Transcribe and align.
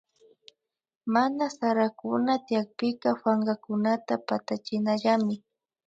Mana 1.13 1.43
sarakuna 1.57 2.33
tyakpika 2.47 3.09
pankakunata 3.23 4.13
patachinallami 4.27 5.35